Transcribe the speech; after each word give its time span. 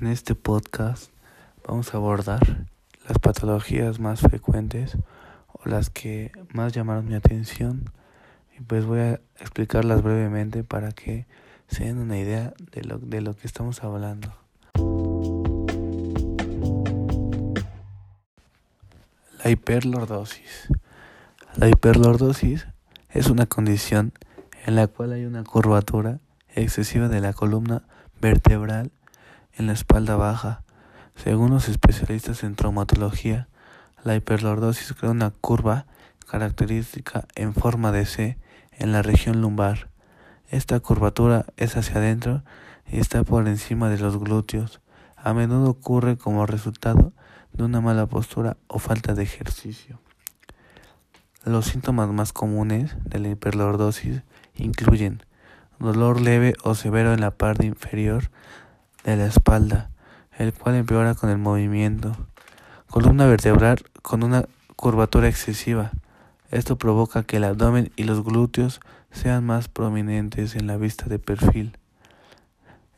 En 0.00 0.06
este 0.06 0.34
podcast 0.34 1.12
vamos 1.68 1.92
a 1.92 1.98
abordar 1.98 2.64
las 3.06 3.18
patologías 3.18 4.00
más 4.00 4.20
frecuentes 4.20 4.96
o 5.52 5.68
las 5.68 5.90
que 5.90 6.32
más 6.54 6.72
llamaron 6.72 7.06
mi 7.06 7.14
atención 7.14 7.92
y 8.56 8.62
pues 8.62 8.86
voy 8.86 9.00
a 9.00 9.20
explicarlas 9.38 10.02
brevemente 10.02 10.64
para 10.64 10.92
que 10.92 11.26
se 11.68 11.84
den 11.84 11.98
una 11.98 12.18
idea 12.18 12.54
de 12.72 12.82
lo, 12.82 12.96
de 12.98 13.20
lo 13.20 13.36
que 13.36 13.46
estamos 13.46 13.84
hablando. 13.84 14.34
La 19.44 19.50
hiperlordosis. 19.50 20.68
La 21.56 21.68
hiperlordosis 21.68 22.66
es 23.10 23.28
una 23.28 23.44
condición 23.44 24.14
en 24.64 24.76
la 24.76 24.86
cual 24.86 25.12
hay 25.12 25.26
una 25.26 25.44
curvatura 25.44 26.20
excesiva 26.54 27.08
de 27.08 27.20
la 27.20 27.34
columna 27.34 27.82
vertebral 28.18 28.92
en 29.56 29.66
la 29.66 29.72
espalda 29.72 30.16
baja. 30.16 30.62
Según 31.16 31.50
los 31.50 31.68
especialistas 31.68 32.42
en 32.44 32.54
traumatología, 32.54 33.48
la 34.04 34.16
hiperlordosis 34.16 34.92
crea 34.94 35.10
una 35.10 35.30
curva 35.30 35.86
característica 36.30 37.26
en 37.34 37.54
forma 37.54 37.92
de 37.92 38.06
C 38.06 38.38
en 38.72 38.92
la 38.92 39.02
región 39.02 39.40
lumbar. 39.40 39.88
Esta 40.48 40.80
curvatura 40.80 41.46
es 41.56 41.76
hacia 41.76 41.96
adentro 41.96 42.42
y 42.90 42.98
está 42.98 43.22
por 43.22 43.46
encima 43.46 43.88
de 43.88 43.98
los 43.98 44.18
glúteos. 44.18 44.80
A 45.16 45.34
menudo 45.34 45.70
ocurre 45.70 46.16
como 46.16 46.46
resultado 46.46 47.12
de 47.52 47.64
una 47.64 47.80
mala 47.80 48.06
postura 48.06 48.56
o 48.68 48.78
falta 48.78 49.14
de 49.14 49.22
ejercicio. 49.22 50.00
Los 51.44 51.66
síntomas 51.66 52.08
más 52.10 52.32
comunes 52.32 52.96
de 53.04 53.18
la 53.18 53.28
hiperlordosis 53.28 54.22
incluyen 54.54 55.22
dolor 55.78 56.20
leve 56.20 56.54
o 56.62 56.74
severo 56.74 57.12
en 57.14 57.20
la 57.20 57.30
parte 57.30 57.66
inferior 57.66 58.30
de 59.04 59.16
la 59.16 59.26
espalda, 59.26 59.90
el 60.38 60.52
cual 60.52 60.76
empeora 60.76 61.14
con 61.14 61.30
el 61.30 61.38
movimiento. 61.38 62.16
Columna 62.88 63.26
vertebral 63.26 63.78
con 64.02 64.22
una 64.22 64.46
curvatura 64.76 65.28
excesiva. 65.28 65.92
Esto 66.50 66.76
provoca 66.76 67.22
que 67.22 67.36
el 67.36 67.44
abdomen 67.44 67.92
y 67.96 68.04
los 68.04 68.24
glúteos 68.24 68.80
sean 69.12 69.44
más 69.44 69.68
prominentes 69.68 70.56
en 70.56 70.66
la 70.66 70.76
vista 70.76 71.06
de 71.06 71.18
perfil. 71.18 71.78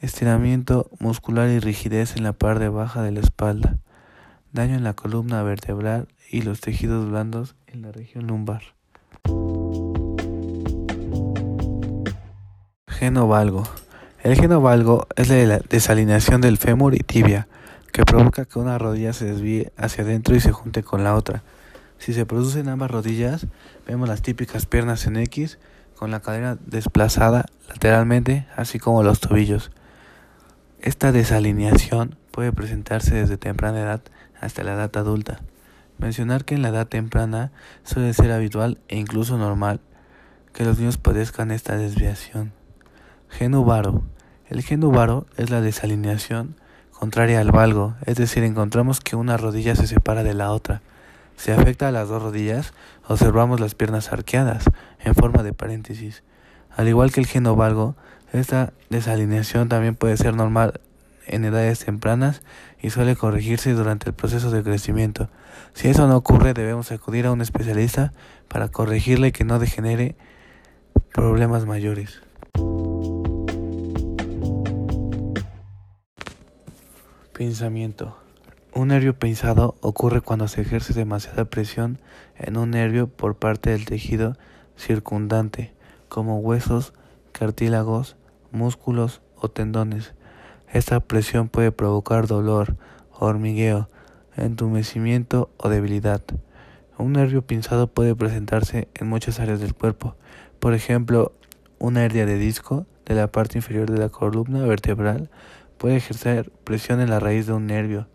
Estiramiento 0.00 0.88
muscular 0.98 1.48
y 1.48 1.58
rigidez 1.58 2.16
en 2.16 2.22
la 2.22 2.32
parte 2.32 2.68
baja 2.68 3.02
de 3.02 3.12
la 3.12 3.20
espalda. 3.20 3.78
Daño 4.52 4.74
en 4.74 4.84
la 4.84 4.94
columna 4.94 5.42
vertebral 5.42 6.08
y 6.30 6.42
los 6.42 6.60
tejidos 6.60 7.08
blandos 7.08 7.54
en 7.66 7.82
la 7.82 7.92
región 7.92 8.26
lumbar. 8.26 8.62
Genovalgo. 12.88 13.64
El 14.22 14.36
genovalgo 14.36 15.06
es 15.16 15.30
la 15.30 15.60
desalineación 15.60 16.42
del 16.42 16.58
fémur 16.58 16.94
y 16.94 16.98
tibia, 16.98 17.48
que 17.90 18.04
provoca 18.04 18.44
que 18.44 18.58
una 18.58 18.76
rodilla 18.76 19.14
se 19.14 19.24
desvíe 19.24 19.72
hacia 19.78 20.04
adentro 20.04 20.36
y 20.36 20.40
se 20.40 20.52
junte 20.52 20.82
con 20.82 21.02
la 21.02 21.14
otra. 21.14 21.42
Si 21.96 22.12
se 22.12 22.26
producen 22.26 22.68
ambas 22.68 22.90
rodillas, 22.90 23.46
vemos 23.86 24.10
las 24.10 24.20
típicas 24.20 24.66
piernas 24.66 25.06
en 25.06 25.16
X, 25.16 25.58
con 25.96 26.10
la 26.10 26.20
cadera 26.20 26.58
desplazada 26.66 27.46
lateralmente, 27.66 28.46
así 28.56 28.78
como 28.78 29.02
los 29.02 29.20
tobillos. 29.20 29.70
Esta 30.82 31.12
desalineación 31.12 32.16
puede 32.30 32.52
presentarse 32.52 33.14
desde 33.14 33.38
temprana 33.38 33.80
edad 33.80 34.02
hasta 34.38 34.62
la 34.64 34.74
edad 34.74 34.94
adulta. 34.98 35.40
Mencionar 35.96 36.44
que 36.44 36.54
en 36.54 36.60
la 36.60 36.68
edad 36.68 36.86
temprana 36.86 37.52
suele 37.84 38.12
ser 38.12 38.32
habitual 38.32 38.80
e 38.88 38.98
incluso 38.98 39.38
normal 39.38 39.80
que 40.52 40.64
los 40.64 40.78
niños 40.78 40.98
padezcan 40.98 41.50
esta 41.50 41.78
desviación. 41.78 42.59
Genuvaro. 43.30 44.02
El 44.48 44.62
genuvaro 44.62 45.26
es 45.36 45.50
la 45.50 45.60
desalineación 45.60 46.56
contraria 46.90 47.40
al 47.40 47.52
valgo, 47.52 47.94
es 48.04 48.16
decir, 48.16 48.42
encontramos 48.42 49.00
que 49.00 49.16
una 49.16 49.36
rodilla 49.36 49.74
se 49.74 49.86
separa 49.86 50.22
de 50.22 50.34
la 50.34 50.50
otra. 50.50 50.82
Si 51.36 51.50
afecta 51.50 51.88
a 51.88 51.92
las 51.92 52.08
dos 52.08 52.22
rodillas, 52.22 52.74
observamos 53.08 53.60
las 53.60 53.74
piernas 53.74 54.12
arqueadas, 54.12 54.64
en 55.02 55.14
forma 55.14 55.42
de 55.42 55.54
paréntesis. 55.54 56.22
Al 56.76 56.88
igual 56.88 57.12
que 57.12 57.20
el 57.20 57.26
genovalgo, 57.26 57.96
esta 58.32 58.74
desalineación 58.90 59.68
también 59.68 59.94
puede 59.94 60.18
ser 60.18 60.34
normal 60.34 60.80
en 61.26 61.44
edades 61.44 61.84
tempranas 61.84 62.42
y 62.82 62.90
suele 62.90 63.16
corregirse 63.16 63.72
durante 63.72 64.10
el 64.10 64.14
proceso 64.14 64.50
de 64.50 64.62
crecimiento. 64.62 65.30
Si 65.72 65.88
eso 65.88 66.06
no 66.08 66.16
ocurre, 66.16 66.52
debemos 66.52 66.92
acudir 66.92 67.26
a 67.26 67.32
un 67.32 67.40
especialista 67.40 68.12
para 68.48 68.68
corregirle 68.68 69.32
que 69.32 69.44
no 69.44 69.58
degenere 69.58 70.16
problemas 71.14 71.64
mayores. 71.64 72.20
Pensamiento. 77.40 78.18
Un 78.74 78.88
nervio 78.88 79.18
pensado 79.18 79.74
ocurre 79.80 80.20
cuando 80.20 80.46
se 80.46 80.60
ejerce 80.60 80.92
demasiada 80.92 81.46
presión 81.46 81.98
en 82.36 82.58
un 82.58 82.72
nervio 82.72 83.06
por 83.06 83.36
parte 83.36 83.70
del 83.70 83.86
tejido 83.86 84.36
circundante, 84.76 85.72
como 86.10 86.40
huesos, 86.40 86.92
cartílagos, 87.32 88.16
músculos 88.52 89.22
o 89.36 89.48
tendones. 89.48 90.12
Esta 90.70 91.00
presión 91.00 91.48
puede 91.48 91.72
provocar 91.72 92.26
dolor, 92.26 92.76
hormigueo, 93.10 93.88
entumecimiento 94.36 95.48
o 95.56 95.70
debilidad. 95.70 96.20
Un 96.98 97.12
nervio 97.12 97.40
pinzado 97.40 97.86
puede 97.86 98.14
presentarse 98.14 98.88
en 98.92 99.06
muchas 99.08 99.40
áreas 99.40 99.60
del 99.60 99.72
cuerpo, 99.72 100.14
por 100.58 100.74
ejemplo, 100.74 101.32
una 101.78 102.04
hernia 102.04 102.26
de 102.26 102.36
disco 102.36 102.84
de 103.06 103.14
la 103.14 103.32
parte 103.32 103.56
inferior 103.56 103.90
de 103.90 103.98
la 103.98 104.10
columna 104.10 104.62
vertebral 104.66 105.30
puede 105.80 105.96
ejercer 105.96 106.52
presión 106.62 107.00
en 107.00 107.08
la 107.08 107.20
raíz 107.20 107.46
de 107.46 107.54
un 107.54 107.66
nervio. 107.66 108.06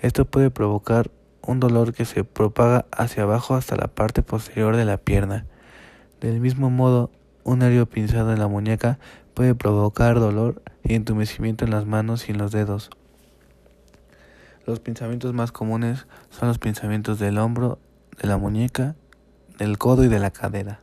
Esto 0.00 0.24
puede 0.24 0.50
provocar 0.50 1.10
un 1.42 1.60
dolor 1.60 1.92
que 1.92 2.06
se 2.06 2.24
propaga 2.24 2.86
hacia 2.92 3.24
abajo 3.24 3.54
hasta 3.54 3.76
la 3.76 3.88
parte 3.88 4.22
posterior 4.22 4.74
de 4.74 4.86
la 4.86 4.96
pierna. 4.96 5.44
Del 6.22 6.40
mismo 6.40 6.70
modo, 6.70 7.10
un 7.44 7.58
nervio 7.58 7.84
pinzado 7.84 8.32
en 8.32 8.38
la 8.38 8.48
muñeca 8.48 8.98
puede 9.34 9.54
provocar 9.54 10.18
dolor 10.18 10.62
y 10.82 10.94
entumecimiento 10.94 11.66
en 11.66 11.72
las 11.72 11.84
manos 11.84 12.26
y 12.26 12.32
en 12.32 12.38
los 12.38 12.52
dedos. 12.52 12.88
Los 14.64 14.80
pinzamientos 14.80 15.34
más 15.34 15.52
comunes 15.52 16.06
son 16.30 16.48
los 16.48 16.58
pinzamientos 16.58 17.18
del 17.18 17.36
hombro, 17.36 17.78
de 18.18 18.28
la 18.28 18.38
muñeca, 18.38 18.96
del 19.58 19.76
codo 19.76 20.04
y 20.04 20.08
de 20.08 20.20
la 20.20 20.30
cadera. 20.30 20.80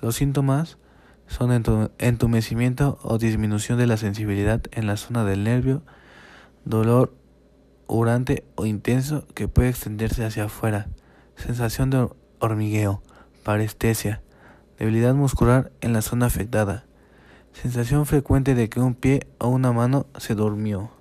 Los 0.00 0.14
síntomas 0.14 0.78
son 1.28 1.52
entumecimiento 1.98 2.98
o 3.02 3.18
disminución 3.18 3.78
de 3.78 3.86
la 3.86 3.96
sensibilidad 3.96 4.62
en 4.72 4.86
la 4.86 4.96
zona 4.96 5.24
del 5.24 5.44
nervio, 5.44 5.82
dolor 6.64 7.14
urante 7.86 8.44
o 8.56 8.66
intenso 8.66 9.26
que 9.34 9.48
puede 9.48 9.68
extenderse 9.68 10.24
hacia 10.24 10.44
afuera, 10.44 10.88
sensación 11.36 11.90
de 11.90 12.08
hormigueo, 12.40 13.02
parestesia, 13.44 14.22
debilidad 14.78 15.14
muscular 15.14 15.70
en 15.80 15.92
la 15.92 16.02
zona 16.02 16.26
afectada, 16.26 16.84
sensación 17.52 18.06
frecuente 18.06 18.54
de 18.54 18.68
que 18.68 18.80
un 18.80 18.94
pie 18.94 19.26
o 19.38 19.48
una 19.48 19.72
mano 19.72 20.06
se 20.18 20.34
durmió. 20.34 20.97